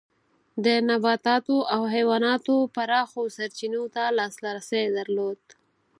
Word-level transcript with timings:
د 0.65 0.67
نباتاتو 0.89 1.57
او 1.73 1.81
حیواناتو 1.95 2.55
پراخو 2.75 3.21
سرچینو 3.37 3.83
ته 3.95 4.03
لاسرسی 4.17 4.83
درلود. 4.97 5.39